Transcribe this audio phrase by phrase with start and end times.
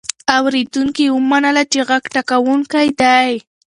[0.37, 3.31] اورېدونکي ومنله چې غږ ټاکونکی دی.